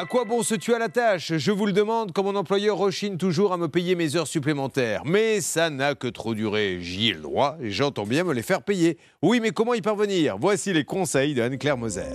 À 0.00 0.04
quoi 0.04 0.24
bon 0.24 0.44
se 0.44 0.54
tuer 0.54 0.74
à 0.74 0.78
la 0.78 0.88
tâche? 0.88 1.32
Je 1.36 1.50
vous 1.50 1.66
le 1.66 1.72
demande 1.72 2.12
quand 2.12 2.22
mon 2.22 2.36
employeur 2.36 2.76
rechigne 2.76 3.16
toujours 3.16 3.52
à 3.52 3.56
me 3.56 3.66
payer 3.66 3.96
mes 3.96 4.14
heures 4.14 4.28
supplémentaires. 4.28 5.02
Mais 5.04 5.40
ça 5.40 5.70
n'a 5.70 5.96
que 5.96 6.06
trop 6.06 6.36
duré. 6.36 6.78
J'y 6.80 7.08
ai 7.08 7.14
le 7.14 7.20
droit 7.22 7.56
et 7.60 7.72
j'entends 7.72 8.06
bien 8.06 8.22
me 8.22 8.32
les 8.32 8.42
faire 8.42 8.62
payer. 8.62 8.96
Oui, 9.22 9.40
mais 9.40 9.50
comment 9.50 9.74
y 9.74 9.80
parvenir? 9.80 10.36
Voici 10.38 10.72
les 10.72 10.84
conseils 10.84 11.34
de 11.34 11.42
Anne-Claire 11.42 11.76
Moser. 11.76 12.14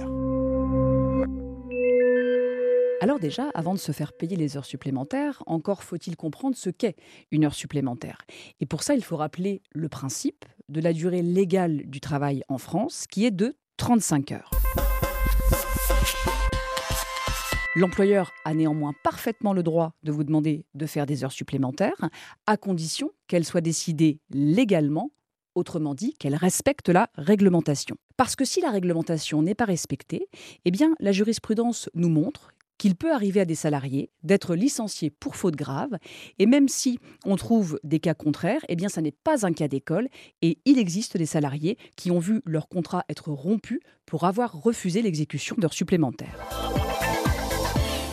Alors 3.01 3.19
déjà, 3.19 3.49
avant 3.53 3.73
de 3.73 3.79
se 3.79 3.91
faire 3.91 4.13
payer 4.13 4.37
les 4.37 4.55
heures 4.55 4.63
supplémentaires, 4.63 5.43
encore 5.45 5.83
faut-il 5.83 6.15
comprendre 6.15 6.55
ce 6.55 6.69
qu'est 6.69 6.95
une 7.31 7.43
heure 7.43 7.53
supplémentaire. 7.53 8.19
Et 8.61 8.65
pour 8.65 8.81
ça, 8.81 8.95
il 8.95 9.03
faut 9.03 9.17
rappeler 9.17 9.61
le 9.73 9.89
principe 9.89 10.45
de 10.69 10.79
la 10.79 10.93
durée 10.93 11.21
légale 11.21 11.81
du 11.87 11.99
travail 11.99 12.43
en 12.47 12.59
France, 12.59 13.07
qui 13.11 13.25
est 13.25 13.31
de 13.31 13.57
35 13.75 14.31
heures. 14.31 14.62
L'employeur 17.75 18.31
a 18.45 18.53
néanmoins 18.53 18.93
parfaitement 19.03 19.51
le 19.51 19.63
droit 19.63 19.93
de 20.03 20.11
vous 20.11 20.23
demander 20.23 20.65
de 20.75 20.85
faire 20.85 21.07
des 21.07 21.23
heures 21.23 21.31
supplémentaires, 21.31 22.09
à 22.45 22.55
condition 22.55 23.11
qu'elles 23.27 23.45
soient 23.45 23.61
décidées 23.61 24.19
légalement, 24.29 25.11
autrement 25.55 25.95
dit 25.95 26.13
qu'elles 26.13 26.35
respectent 26.35 26.89
la 26.89 27.09
réglementation. 27.15 27.95
Parce 28.15 28.35
que 28.35 28.45
si 28.45 28.61
la 28.61 28.69
réglementation 28.69 29.41
n'est 29.41 29.55
pas 29.55 29.65
respectée, 29.65 30.27
eh 30.65 30.71
bien 30.71 30.93
la 30.99 31.11
jurisprudence 31.11 31.89
nous 31.95 32.09
montre 32.09 32.51
qu'il 32.77 32.95
peut 32.95 33.11
arriver 33.11 33.39
à 33.39 33.45
des 33.45 33.55
salariés 33.55 34.11
d'être 34.21 34.55
licenciés 34.55 35.09
pour 35.09 35.35
faute 35.35 35.55
grave, 35.55 35.97
et 36.37 36.45
même 36.45 36.67
si 36.67 36.99
on 37.25 37.37
trouve 37.37 37.79
des 37.83 37.99
cas 37.99 38.13
contraires, 38.13 38.61
eh 38.67 38.75
bien 38.75 38.89
ça 38.89 39.01
n'est 39.01 39.11
pas 39.11 39.47
un 39.47 39.53
cas 39.53 39.67
d'école, 39.67 40.09
et 40.43 40.59
il 40.65 40.77
existe 40.77 41.17
des 41.17 41.25
salariés 41.25 41.77
qui 41.95 42.11
ont 42.11 42.19
vu 42.19 42.41
leur 42.45 42.67
contrat 42.67 43.03
être 43.09 43.31
rompu 43.31 43.81
pour 44.05 44.25
avoir 44.25 44.61
refusé 44.61 45.01
l'exécution 45.01 45.55
d'heures 45.57 45.73
supplémentaires. 45.73 46.37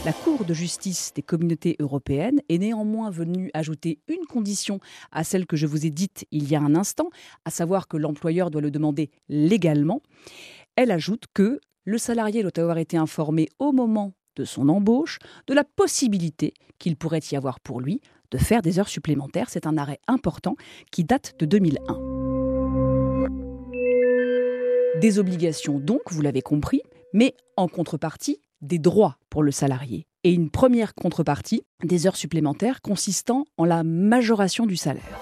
La 0.07 0.15
Cour 0.15 0.47
de 0.47 0.55
justice 0.55 1.13
des 1.15 1.21
communautés 1.21 1.77
européennes 1.79 2.41
est 2.49 2.57
néanmoins 2.57 3.11
venue 3.11 3.51
ajouter 3.53 3.99
une 4.09 4.25
condition 4.25 4.81
à 5.13 5.25
celle 5.25 5.47
que 5.47 5.57
je 5.57 5.67
vous 5.67 5.85
ai 5.85 5.91
dite 5.91 6.25
il 6.31 6.51
y 6.51 6.57
a 6.57 6.61
un 6.61 6.75
instant, 6.75 7.11
à 7.45 7.51
savoir 7.51 7.87
que 7.87 7.99
l'employeur 7.99 8.51
doit 8.51 8.63
le 8.63 8.71
demander 8.71 9.11
légalement. 9.29 10.01
Elle 10.75 10.91
ajoute 10.91 11.25
que 11.35 11.61
le 11.85 11.99
salarié 11.99 12.41
doit 12.41 12.59
avoir 12.59 12.79
été 12.79 12.97
informé 12.97 13.51
au 13.59 13.73
moment 13.73 14.15
de 14.37 14.47
son 14.47 14.71
embauche 14.71 15.19
de 15.47 15.53
la 15.53 15.65
possibilité 15.65 16.55
qu'il 16.79 16.97
pourrait 16.97 17.21
y 17.31 17.37
avoir 17.37 17.61
pour 17.61 17.83
lui 17.83 18.01
de 18.31 18.39
faire 18.39 18.63
des 18.63 18.79
heures 18.79 18.89
supplémentaires. 18.89 19.51
C'est 19.51 19.67
un 19.67 19.77
arrêt 19.77 20.01
important 20.07 20.57
qui 20.91 21.05
date 21.05 21.35
de 21.39 21.45
2001. 21.45 22.01
Des 24.99 25.19
obligations 25.19 25.79
donc, 25.79 26.01
vous 26.11 26.23
l'avez 26.23 26.41
compris, 26.41 26.81
mais 27.13 27.35
en 27.59 27.69
contrepartie, 27.69 28.41
des 28.61 28.79
droits 28.79 29.17
pour 29.29 29.43
le 29.43 29.51
salarié 29.51 30.07
et 30.25 30.33
une 30.33 30.51
première 30.51 30.95
contrepartie, 30.95 31.63
des 31.83 32.07
heures 32.07 32.17
supplémentaires 32.17 32.83
consistant 32.83 33.47
en 33.57 33.65
la 33.65 33.83
majoration 33.83 34.67
du 34.67 34.77
salaire. 34.77 35.21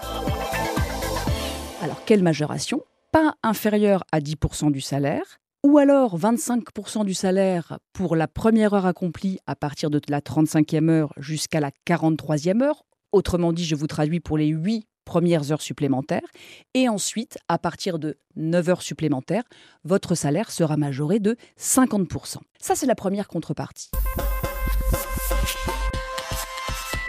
Alors 1.83 2.05
quelle 2.05 2.23
majoration? 2.23 2.83
Pas 3.13 3.35
inférieure 3.43 4.05
à 4.13 4.21
10% 4.21 4.73
du 4.73 4.81
salaire, 4.81 5.39
ou 5.65 5.79
alors 5.79 6.19
25% 6.19 7.05
du 7.05 7.15
salaire 7.15 7.79
pour 7.93 8.17
la 8.17 8.29
première 8.29 8.75
heure 8.75 8.87
accomplie 8.87 9.39
à 9.47 9.57
partir 9.57 9.91
de 9.91 10.01
la 10.09 10.21
35e 10.21 10.89
heure 10.89 11.13
jusqu'à 11.17 11.61
la 11.61 11.71
43e 11.87 12.63
heure? 12.63 12.85
Autrement 13.13 13.53
dit, 13.53 13.65
je 13.65 13.75
vous 13.75 13.87
traduis 13.87 14.21
pour 14.21 14.37
les 14.37 14.49
8 14.49 14.87
premières 15.09 15.51
heures 15.53 15.63
supplémentaires. 15.63 16.29
Et 16.75 16.87
ensuite, 16.87 17.39
à 17.49 17.57
partir 17.59 17.99
de 17.99 18.19
9 18.37 18.69
heures 18.69 18.83
supplémentaires, 18.83 19.45
votre 19.83 20.15
salaire 20.15 20.51
sera 20.51 20.77
majoré 20.77 21.19
de 21.19 21.37
50%. 21.59 22.37
Ça, 22.61 22.75
c'est 22.75 22.87
la 22.87 22.95
première 22.95 23.27
contrepartie. 23.27 23.91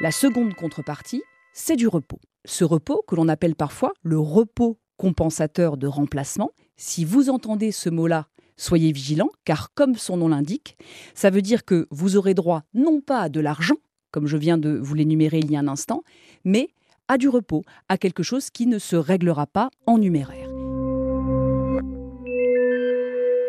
La 0.01 0.11
seconde 0.11 0.53
contrepartie, 0.53 1.21
c'est 1.51 1.75
du 1.75 1.89
repos. 1.89 2.21
Ce 2.45 2.63
repos, 2.63 3.03
que 3.05 3.15
l'on 3.15 3.27
appelle 3.27 3.55
parfois 3.55 3.91
le 4.01 4.17
repos 4.17 4.79
compensateur 4.95 5.75
de 5.75 5.87
remplacement, 5.87 6.51
si 6.77 7.03
vous 7.03 7.29
entendez 7.29 7.73
ce 7.73 7.89
mot-là, 7.89 8.27
soyez 8.55 8.93
vigilant, 8.93 9.29
car 9.43 9.73
comme 9.73 9.95
son 9.95 10.15
nom 10.15 10.29
l'indique, 10.29 10.77
ça 11.15 11.29
veut 11.29 11.41
dire 11.41 11.65
que 11.65 11.85
vous 11.91 12.15
aurez 12.15 12.33
droit 12.33 12.63
non 12.73 13.01
pas 13.01 13.23
à 13.23 13.29
de 13.29 13.41
l'argent, 13.41 13.75
comme 14.11 14.27
je 14.27 14.37
viens 14.37 14.57
de 14.57 14.77
vous 14.81 14.95
l'énumérer 14.95 15.39
il 15.39 15.51
y 15.51 15.57
a 15.57 15.59
un 15.59 15.67
instant, 15.67 16.03
mais 16.45 16.69
à 17.09 17.17
du 17.17 17.27
repos, 17.27 17.63
à 17.89 17.97
quelque 17.97 18.23
chose 18.23 18.49
qui 18.49 18.67
ne 18.67 18.79
se 18.79 18.95
réglera 18.95 19.47
pas 19.47 19.69
en 19.85 19.97
numéraire. 19.97 20.47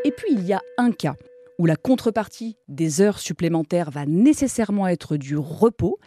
Et 0.04 0.10
puis 0.10 0.32
il 0.32 0.44
y 0.44 0.52
a 0.52 0.60
un 0.78 0.90
cas 0.90 1.14
où 1.60 1.66
la 1.66 1.76
contrepartie 1.76 2.56
des 2.68 3.02
heures 3.02 3.18
supplémentaires 3.18 3.90
va 3.90 4.06
nécessairement 4.06 4.88
être 4.88 5.18
du 5.18 5.36
repos, 5.36 5.98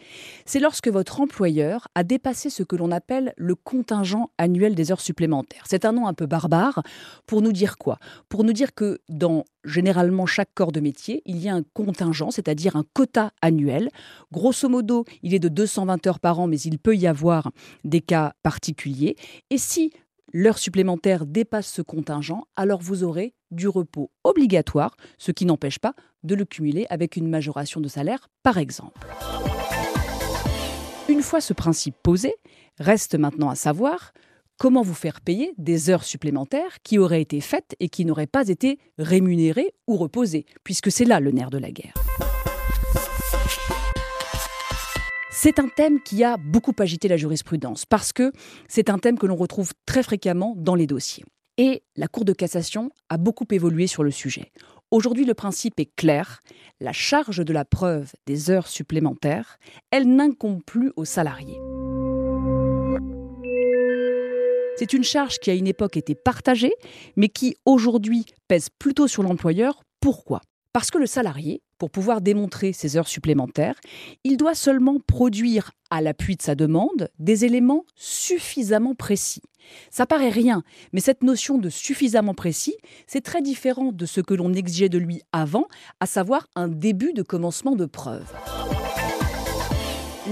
c'est 0.46 0.58
lorsque 0.58 0.88
votre 0.88 1.20
employeur 1.20 1.86
a 1.94 2.02
dépassé 2.02 2.50
ce 2.50 2.64
que 2.64 2.74
l'on 2.74 2.90
appelle 2.90 3.34
le 3.36 3.54
contingent 3.54 4.30
annuel 4.36 4.74
des 4.74 4.90
heures 4.90 5.00
supplémentaires. 5.00 5.62
C'est 5.70 5.84
un 5.84 5.92
nom 5.92 6.08
un 6.08 6.12
peu 6.12 6.26
barbare 6.26 6.82
pour 7.28 7.40
nous 7.40 7.52
dire 7.52 7.78
quoi? 7.78 8.00
Pour 8.28 8.42
nous 8.42 8.52
dire 8.52 8.74
que 8.74 8.98
dans 9.08 9.44
généralement 9.64 10.26
chaque 10.26 10.52
corps 10.54 10.72
de 10.72 10.80
métier, 10.80 11.22
il 11.24 11.38
y 11.38 11.48
a 11.48 11.54
un 11.54 11.62
contingent, 11.72 12.32
c'est-à-dire 12.32 12.74
un 12.74 12.84
quota 12.92 13.30
annuel. 13.40 13.90
Grosso 14.32 14.68
modo, 14.68 15.04
il 15.22 15.34
est 15.34 15.38
de 15.38 15.48
220 15.48 16.04
heures 16.08 16.18
par 16.18 16.40
an, 16.40 16.48
mais 16.48 16.58
il 16.58 16.80
peut 16.80 16.96
y 16.96 17.06
avoir 17.06 17.52
des 17.84 18.00
cas 18.00 18.34
particuliers. 18.42 19.14
Et 19.50 19.58
si 19.58 19.92
l'heure 20.34 20.58
supplémentaire 20.58 21.24
dépasse 21.24 21.68
ce 21.68 21.80
contingent, 21.80 22.44
alors 22.56 22.82
vous 22.82 23.04
aurez 23.04 23.34
du 23.52 23.68
repos 23.68 24.10
obligatoire, 24.24 24.96
ce 25.16 25.30
qui 25.30 25.46
n'empêche 25.46 25.78
pas 25.78 25.94
de 26.24 26.34
le 26.34 26.44
cumuler 26.44 26.86
avec 26.90 27.16
une 27.16 27.28
majoration 27.28 27.80
de 27.80 27.88
salaire, 27.88 28.28
par 28.42 28.58
exemple. 28.58 29.06
Une 31.08 31.22
fois 31.22 31.40
ce 31.40 31.52
principe 31.52 31.94
posé, 32.02 32.34
reste 32.78 33.14
maintenant 33.14 33.48
à 33.48 33.54
savoir 33.54 34.12
comment 34.58 34.82
vous 34.82 34.94
faire 34.94 35.20
payer 35.20 35.54
des 35.56 35.88
heures 35.88 36.04
supplémentaires 36.04 36.82
qui 36.82 36.98
auraient 36.98 37.22
été 37.22 37.40
faites 37.40 37.76
et 37.78 37.88
qui 37.88 38.04
n'auraient 38.04 38.26
pas 38.26 38.48
été 38.48 38.78
rémunérées 38.98 39.72
ou 39.86 39.96
reposées, 39.96 40.46
puisque 40.64 40.90
c'est 40.90 41.04
là 41.04 41.20
le 41.20 41.30
nerf 41.30 41.50
de 41.50 41.58
la 41.58 41.70
guerre. 41.70 41.94
C'est 45.44 45.58
un 45.58 45.68
thème 45.68 46.00
qui 46.00 46.24
a 46.24 46.38
beaucoup 46.38 46.72
agité 46.78 47.06
la 47.06 47.18
jurisprudence 47.18 47.84
parce 47.84 48.14
que 48.14 48.32
c'est 48.66 48.88
un 48.88 48.98
thème 48.98 49.18
que 49.18 49.26
l'on 49.26 49.36
retrouve 49.36 49.74
très 49.84 50.02
fréquemment 50.02 50.54
dans 50.56 50.74
les 50.74 50.86
dossiers. 50.86 51.22
Et 51.58 51.82
la 51.96 52.08
Cour 52.08 52.24
de 52.24 52.32
cassation 52.32 52.88
a 53.10 53.18
beaucoup 53.18 53.44
évolué 53.50 53.86
sur 53.86 54.02
le 54.04 54.10
sujet. 54.10 54.52
Aujourd'hui, 54.90 55.26
le 55.26 55.34
principe 55.34 55.78
est 55.78 55.94
clair. 55.96 56.40
La 56.80 56.94
charge 56.94 57.44
de 57.44 57.52
la 57.52 57.66
preuve 57.66 58.14
des 58.24 58.50
heures 58.50 58.68
supplémentaires, 58.68 59.58
elle 59.90 60.08
n'incombe 60.08 60.62
plus 60.64 60.92
aux 60.96 61.04
salariés. 61.04 61.60
C'est 64.78 64.94
une 64.94 65.04
charge 65.04 65.40
qui 65.40 65.50
à 65.50 65.54
une 65.54 65.66
époque 65.66 65.98
était 65.98 66.14
partagée, 66.14 66.72
mais 67.16 67.28
qui 67.28 67.54
aujourd'hui 67.66 68.24
pèse 68.48 68.70
plutôt 68.70 69.08
sur 69.08 69.22
l'employeur. 69.22 69.82
Pourquoi? 70.00 70.40
Parce 70.74 70.90
que 70.90 70.98
le 70.98 71.06
salarié, 71.06 71.62
pour 71.78 71.88
pouvoir 71.88 72.20
démontrer 72.20 72.72
ses 72.72 72.96
heures 72.96 73.06
supplémentaires, 73.06 73.76
il 74.24 74.36
doit 74.36 74.56
seulement 74.56 74.98
produire 74.98 75.70
à 75.88 76.00
l'appui 76.00 76.34
de 76.34 76.42
sa 76.42 76.56
demande 76.56 77.10
des 77.20 77.44
éléments 77.44 77.84
suffisamment 77.94 78.96
précis. 78.96 79.42
Ça 79.92 80.04
paraît 80.04 80.30
rien, 80.30 80.64
mais 80.92 80.98
cette 80.98 81.22
notion 81.22 81.58
de 81.58 81.68
suffisamment 81.68 82.34
précis, 82.34 82.74
c'est 83.06 83.20
très 83.20 83.40
différent 83.40 83.92
de 83.92 84.04
ce 84.04 84.20
que 84.20 84.34
l'on 84.34 84.52
exigeait 84.52 84.88
de 84.88 84.98
lui 84.98 85.22
avant, 85.30 85.68
à 86.00 86.06
savoir 86.06 86.48
un 86.56 86.66
début 86.66 87.12
de 87.12 87.22
commencement 87.22 87.76
de 87.76 87.86
preuve. 87.86 88.26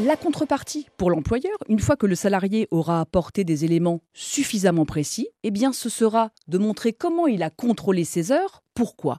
La 0.01 0.17
contrepartie 0.17 0.87
pour 0.97 1.11
l'employeur, 1.11 1.59
une 1.69 1.79
fois 1.79 1.97
que 1.97 2.07
le 2.07 2.15
salarié 2.15 2.67
aura 2.71 3.01
apporté 3.01 3.45
des 3.45 3.67
éléments 3.67 4.01
suffisamment 4.15 4.87
précis, 4.87 5.29
eh 5.43 5.51
bien 5.51 5.75
ce 5.75 5.91
sera 5.91 6.31
de 6.49 6.57
montrer 6.57 6.95
comment 6.95 7.27
il 7.27 7.43
a 7.43 7.51
contrôlé 7.51 8.05
ses 8.05 8.33
heures. 8.33 8.63
Pourquoi? 8.73 9.19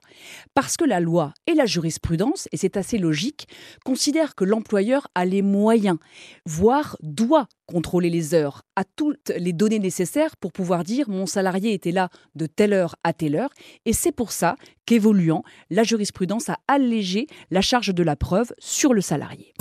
Parce 0.52 0.76
que 0.76 0.84
la 0.84 0.98
loi 0.98 1.32
et 1.46 1.54
la 1.54 1.64
jurisprudence, 1.64 2.48
et 2.50 2.56
c'est 2.56 2.76
assez 2.76 2.98
logique, 2.98 3.46
considèrent 3.84 4.34
que 4.34 4.42
l'employeur 4.42 5.06
a 5.14 5.24
les 5.24 5.42
moyens, 5.42 5.98
voire 6.44 6.96
doit 7.02 7.46
contrôler 7.66 8.10
les 8.10 8.34
heures, 8.34 8.62
a 8.74 8.82
toutes 8.82 9.30
les 9.36 9.52
données 9.52 9.78
nécessaires 9.78 10.36
pour 10.36 10.52
pouvoir 10.52 10.82
dire 10.82 11.08
mon 11.08 11.26
salarié 11.26 11.72
était 11.72 11.92
là 11.92 12.08
de 12.34 12.46
telle 12.46 12.72
heure 12.72 12.96
à 13.04 13.12
telle 13.12 13.36
heure, 13.36 13.54
et 13.84 13.92
c'est 13.92 14.10
pour 14.10 14.32
ça 14.32 14.56
qu'évoluant, 14.86 15.44
la 15.70 15.84
jurisprudence 15.84 16.48
a 16.48 16.58
allégé 16.66 17.28
la 17.52 17.60
charge 17.60 17.94
de 17.94 18.02
la 18.02 18.16
preuve 18.16 18.52
sur 18.58 18.92
le 18.92 19.02
salarié. 19.02 19.54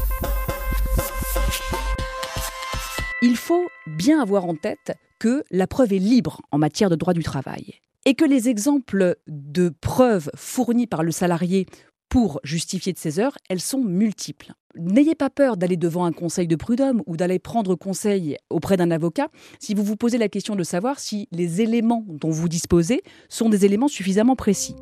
Il 3.22 3.38
faut 3.38 3.68
bien 3.88 4.22
avoir 4.22 4.46
en 4.46 4.56
tête 4.56 4.98
que 5.20 5.44
la 5.50 5.68
preuve 5.68 5.94
est 5.94 6.00
libre 6.00 6.42
en 6.52 6.58
matière 6.58 6.90
de 6.90 6.96
droit 6.96 7.14
du 7.14 7.24
travail 7.24 7.76
et 8.06 8.16
que 8.16 8.26
les 8.26 8.50
exemples 8.50 9.16
de 9.28 9.70
preuves 9.70 10.30
fournies 10.36 10.88
par 10.88 11.04
le 11.04 11.12
salarié 11.12 11.66
pour 12.10 12.40
justifier 12.44 12.94
de 12.94 12.98
ces 12.98 13.20
heures, 13.20 13.38
elles 13.50 13.62
sont 13.62 13.84
multiples. 13.84 14.54
N'ayez 14.76 15.16
pas 15.16 15.30
peur 15.30 15.56
d'aller 15.58 15.78
devant 15.78 16.06
un 16.06 16.12
conseil 16.12 16.48
de 16.48 16.56
prud'homme 16.56 17.02
ou 17.06 17.16
d'aller 17.16 17.40
prendre 17.40 17.76
conseil 17.76 18.38
auprès 18.50 18.76
d'un 18.76 18.92
avocat 18.92 19.30
si 19.60 19.74
vous 19.74 19.84
vous 19.84 19.96
posez 19.96 20.18
la 20.18 20.30
question 20.30 20.56
de 20.56 20.64
savoir 20.64 21.00
si 21.00 21.28
les 21.32 21.62
éléments 21.62 22.04
dont 22.08 22.30
vous 22.30 22.50
disposez 22.50 23.02
sont 23.30 23.50
des 23.50 23.66
éléments 23.66 23.88
suffisamment 23.88 24.36
précis. 24.36 24.76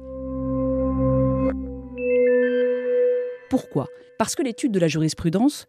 Pourquoi? 3.49 3.87
Parce 4.17 4.35
que 4.35 4.43
l'étude 4.43 4.71
de 4.71 4.79
la 4.79 4.87
jurisprudence 4.87 5.67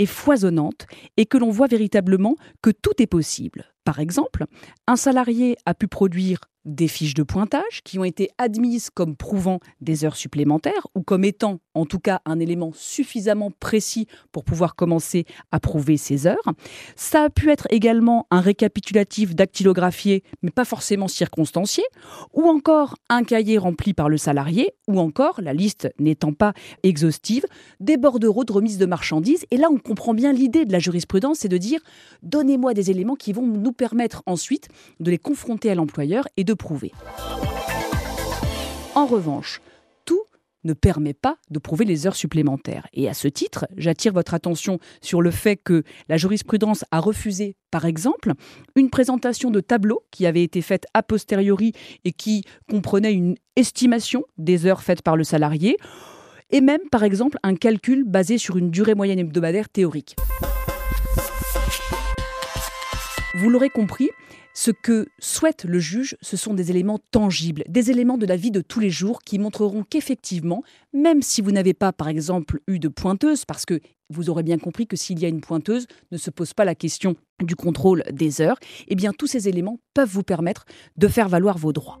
est 0.00 0.06
foisonnante 0.06 0.86
et 1.16 1.26
que 1.26 1.38
l'on 1.38 1.50
voit 1.50 1.66
véritablement 1.66 2.36
que 2.62 2.70
tout 2.70 3.00
est 3.00 3.06
possible. 3.06 3.66
Par 3.84 3.98
exemple, 3.98 4.44
un 4.86 4.96
salarié 4.96 5.56
a 5.66 5.74
pu 5.74 5.88
produire 5.88 6.40
des 6.64 6.88
fiches 6.88 7.14
de 7.14 7.22
pointage 7.22 7.82
qui 7.84 7.98
ont 7.98 8.04
été 8.04 8.30
admises 8.38 8.90
comme 8.90 9.16
prouvant 9.16 9.60
des 9.80 10.04
heures 10.04 10.16
supplémentaires 10.16 10.86
ou 10.94 11.02
comme 11.02 11.24
étant 11.24 11.60
en 11.74 11.86
tout 11.86 11.98
cas 11.98 12.20
un 12.26 12.38
élément 12.38 12.72
suffisamment 12.74 13.50
précis 13.50 14.06
pour 14.30 14.44
pouvoir 14.44 14.74
commencer 14.74 15.24
à 15.52 15.60
prouver 15.60 15.96
ces 15.96 16.26
heures. 16.26 16.52
Ça 16.96 17.24
a 17.24 17.30
pu 17.30 17.50
être 17.50 17.66
également 17.70 18.26
un 18.30 18.40
récapitulatif 18.40 19.34
dactylographié 19.34 20.22
mais 20.42 20.50
pas 20.50 20.64
forcément 20.64 21.08
circonstancié 21.08 21.84
ou 22.34 22.42
encore 22.42 22.96
un 23.08 23.24
cahier 23.24 23.56
rempli 23.56 23.94
par 23.94 24.08
le 24.08 24.18
salarié 24.18 24.74
ou 24.86 24.98
encore, 24.98 25.40
la 25.40 25.54
liste 25.54 25.88
n'étant 25.98 26.32
pas 26.32 26.52
exhaustive, 26.82 27.46
des 27.78 27.96
bordereaux 27.96 28.44
de 28.44 28.52
remise 28.52 28.76
de 28.76 28.86
marchandises. 28.86 29.46
Et 29.50 29.56
là, 29.56 29.68
on 29.70 29.78
comprend 29.78 30.14
bien 30.14 30.32
l'idée 30.32 30.64
de 30.64 30.72
la 30.72 30.80
jurisprudence, 30.80 31.38
c'est 31.38 31.48
de 31.48 31.56
dire 31.56 31.80
donnez-moi 32.22 32.74
des 32.74 32.90
éléments 32.90 33.14
qui 33.14 33.32
vont 33.32 33.46
nous 33.46 33.69
permettre 33.72 34.22
ensuite 34.26 34.68
de 35.00 35.10
les 35.10 35.18
confronter 35.18 35.70
à 35.70 35.74
l'employeur 35.74 36.26
et 36.36 36.44
de 36.44 36.54
prouver. 36.54 36.92
En 38.94 39.06
revanche, 39.06 39.60
tout 40.04 40.22
ne 40.64 40.72
permet 40.72 41.14
pas 41.14 41.36
de 41.50 41.58
prouver 41.58 41.84
les 41.84 42.06
heures 42.06 42.16
supplémentaires. 42.16 42.86
Et 42.92 43.08
à 43.08 43.14
ce 43.14 43.28
titre, 43.28 43.66
j'attire 43.76 44.12
votre 44.12 44.34
attention 44.34 44.78
sur 45.00 45.22
le 45.22 45.30
fait 45.30 45.56
que 45.56 45.84
la 46.08 46.16
jurisprudence 46.16 46.84
a 46.90 47.00
refusé, 47.00 47.56
par 47.70 47.86
exemple, 47.86 48.32
une 48.76 48.90
présentation 48.90 49.50
de 49.50 49.60
tableau 49.60 50.02
qui 50.10 50.26
avait 50.26 50.42
été 50.42 50.60
faite 50.60 50.86
a 50.92 51.02
posteriori 51.02 51.72
et 52.04 52.12
qui 52.12 52.44
comprenait 52.68 53.12
une 53.12 53.36
estimation 53.56 54.24
des 54.38 54.66
heures 54.66 54.82
faites 54.82 55.02
par 55.02 55.16
le 55.16 55.24
salarié, 55.24 55.76
et 56.50 56.60
même, 56.60 56.80
par 56.90 57.04
exemple, 57.04 57.38
un 57.42 57.54
calcul 57.54 58.04
basé 58.04 58.36
sur 58.36 58.56
une 58.56 58.70
durée 58.70 58.94
moyenne 58.94 59.20
hebdomadaire 59.20 59.68
théorique. 59.68 60.16
Vous 63.40 63.48
l'aurez 63.48 63.70
compris, 63.70 64.10
ce 64.52 64.70
que 64.70 65.08
souhaite 65.18 65.64
le 65.64 65.78
juge, 65.78 66.14
ce 66.20 66.36
sont 66.36 66.52
des 66.52 66.70
éléments 66.70 66.98
tangibles, 67.10 67.64
des 67.70 67.90
éléments 67.90 68.18
de 68.18 68.26
la 68.26 68.36
vie 68.36 68.50
de 68.50 68.60
tous 68.60 68.80
les 68.80 68.90
jours 68.90 69.22
qui 69.22 69.38
montreront 69.38 69.82
qu'effectivement, 69.82 70.62
même 70.92 71.22
si 71.22 71.40
vous 71.40 71.50
n'avez 71.50 71.72
pas, 71.72 71.90
par 71.90 72.08
exemple, 72.08 72.60
eu 72.66 72.78
de 72.78 72.88
pointeuse, 72.88 73.46
parce 73.46 73.64
que 73.64 73.80
vous 74.10 74.28
aurez 74.28 74.42
bien 74.42 74.58
compris 74.58 74.86
que 74.86 74.94
s'il 74.94 75.20
y 75.20 75.24
a 75.24 75.28
une 75.28 75.40
pointeuse, 75.40 75.86
ne 76.12 76.18
se 76.18 76.30
pose 76.30 76.52
pas 76.52 76.66
la 76.66 76.74
question 76.74 77.16
du 77.42 77.56
contrôle 77.56 78.02
des 78.12 78.42
heures, 78.42 78.58
eh 78.88 78.94
bien 78.94 79.14
tous 79.14 79.26
ces 79.26 79.48
éléments 79.48 79.80
peuvent 79.94 80.10
vous 80.10 80.22
permettre 80.22 80.66
de 80.98 81.08
faire 81.08 81.30
valoir 81.30 81.56
vos 81.56 81.72
droits. 81.72 81.98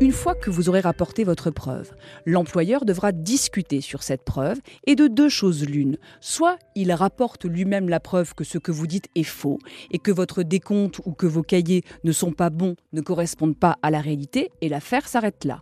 Une 0.00 0.10
fois 0.10 0.34
que 0.34 0.50
vous 0.50 0.68
aurez 0.68 0.80
rapporté 0.80 1.22
votre 1.22 1.52
preuve, 1.52 1.92
l'employeur 2.26 2.84
devra 2.84 3.12
discuter 3.12 3.80
sur 3.80 4.02
cette 4.02 4.24
preuve 4.24 4.58
et 4.88 4.96
de 4.96 5.06
deux 5.06 5.28
choses 5.28 5.64
l'une. 5.64 5.98
Soit 6.20 6.58
il 6.74 6.92
rapporte 6.92 7.44
lui-même 7.44 7.88
la 7.88 8.00
preuve 8.00 8.34
que 8.34 8.42
ce 8.42 8.58
que 8.58 8.72
vous 8.72 8.88
dites 8.88 9.06
est 9.14 9.22
faux 9.22 9.60
et 9.92 10.00
que 10.00 10.10
votre 10.10 10.42
décompte 10.42 11.00
ou 11.04 11.12
que 11.12 11.26
vos 11.26 11.44
cahiers 11.44 11.84
ne 12.02 12.10
sont 12.10 12.32
pas 12.32 12.50
bons, 12.50 12.74
ne 12.92 13.00
correspondent 13.02 13.56
pas 13.56 13.78
à 13.82 13.92
la 13.92 14.00
réalité 14.00 14.50
et 14.60 14.68
l'affaire 14.68 15.06
s'arrête 15.06 15.44
là. 15.44 15.60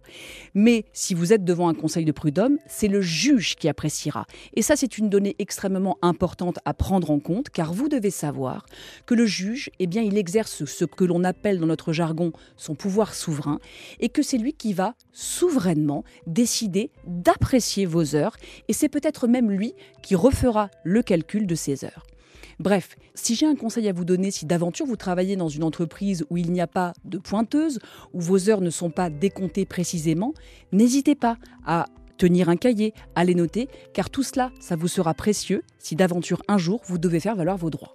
Mais 0.54 0.86
si 0.94 1.12
vous 1.12 1.34
êtes 1.34 1.44
devant 1.44 1.68
un 1.68 1.74
conseil 1.74 2.06
de 2.06 2.12
prud'homme, 2.12 2.56
c'est 2.66 2.88
le 2.88 3.02
juge 3.02 3.54
qui 3.56 3.68
appréciera. 3.68 4.24
Et 4.54 4.62
ça, 4.62 4.76
c'est 4.76 4.96
une 4.96 5.10
donnée 5.10 5.36
extrêmement 5.40 5.98
importante 6.00 6.58
à 6.64 6.72
prendre 6.72 7.10
en 7.10 7.20
compte 7.20 7.50
car 7.50 7.74
vous 7.74 7.90
devez 7.90 8.10
savoir 8.10 8.64
que 9.04 9.14
le 9.14 9.26
juge, 9.26 9.68
eh 9.78 9.86
bien, 9.86 10.00
il 10.00 10.16
exerce 10.16 10.64
ce 10.64 10.86
que 10.86 11.04
l'on 11.04 11.22
appelle 11.22 11.60
dans 11.60 11.66
notre 11.66 11.92
jargon 11.92 12.32
son 12.56 12.74
pouvoir 12.74 13.12
souverain 13.12 13.58
et 14.00 14.08
c'est 14.22 14.38
lui 14.38 14.52
qui 14.52 14.72
va 14.72 14.94
souverainement 15.12 16.04
décider 16.26 16.90
d'apprécier 17.06 17.86
vos 17.86 18.14
heures 18.14 18.36
et 18.68 18.72
c'est 18.72 18.88
peut-être 18.88 19.26
même 19.26 19.50
lui 19.50 19.74
qui 20.02 20.14
refera 20.14 20.70
le 20.84 21.02
calcul 21.02 21.46
de 21.46 21.54
ces 21.54 21.84
heures. 21.84 22.06
Bref, 22.58 22.96
si 23.14 23.34
j'ai 23.34 23.46
un 23.46 23.56
conseil 23.56 23.88
à 23.88 23.92
vous 23.92 24.04
donner, 24.04 24.30
si 24.30 24.46
d'aventure 24.46 24.86
vous 24.86 24.96
travaillez 24.96 25.36
dans 25.36 25.48
une 25.48 25.64
entreprise 25.64 26.24
où 26.30 26.36
il 26.36 26.52
n'y 26.52 26.60
a 26.60 26.66
pas 26.66 26.92
de 27.04 27.18
pointeuse, 27.18 27.80
où 28.12 28.20
vos 28.20 28.48
heures 28.48 28.60
ne 28.60 28.70
sont 28.70 28.90
pas 28.90 29.10
décomptées 29.10 29.66
précisément, 29.66 30.32
n'hésitez 30.70 31.14
pas 31.14 31.38
à 31.66 31.86
tenir 32.18 32.48
un 32.48 32.56
cahier, 32.56 32.94
à 33.16 33.24
les 33.24 33.34
noter, 33.34 33.68
car 33.94 34.10
tout 34.10 34.22
cela, 34.22 34.52
ça 34.60 34.76
vous 34.76 34.86
sera 34.86 35.12
précieux 35.12 35.64
si 35.78 35.96
d'aventure 35.96 36.42
un 36.46 36.58
jour 36.58 36.80
vous 36.86 36.98
devez 36.98 37.18
faire 37.18 37.34
valoir 37.34 37.56
vos 37.56 37.70
droits. 37.70 37.94